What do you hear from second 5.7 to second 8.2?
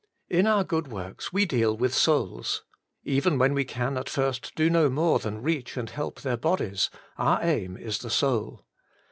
and help their bodies, our aim is the